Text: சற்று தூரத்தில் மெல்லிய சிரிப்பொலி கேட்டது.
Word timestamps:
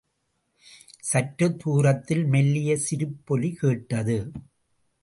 சற்று 1.01 1.47
தூரத்தில் 1.57 2.25
மெல்லிய 2.25 2.77
சிரிப்பொலி 2.77 3.53
கேட்டது. 3.53 4.19